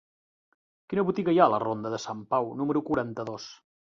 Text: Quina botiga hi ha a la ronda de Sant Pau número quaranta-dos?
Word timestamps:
Quina 0.93 1.03
botiga 1.09 1.35
hi 1.35 1.41
ha 1.41 1.43
a 1.49 1.51
la 1.55 1.59
ronda 1.65 1.93
de 1.95 2.01
Sant 2.05 2.25
Pau 2.33 2.51
número 2.63 2.83
quaranta-dos? 2.91 3.49